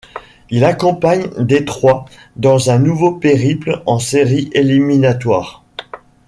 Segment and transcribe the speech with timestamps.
[0.49, 2.05] Il accompagne Détroit
[2.35, 5.63] dans un nouveau périple en séries éliminatoires.